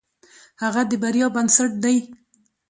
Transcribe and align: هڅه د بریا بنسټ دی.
هڅه 0.61 0.81
د 0.89 0.91
بریا 1.01 1.27
بنسټ 1.35 1.71
دی. 1.83 1.97